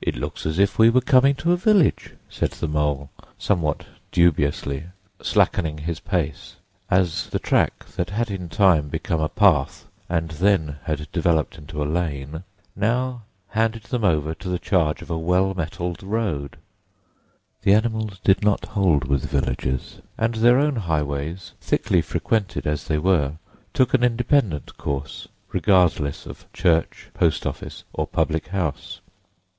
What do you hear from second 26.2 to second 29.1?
of church, post office, or public house.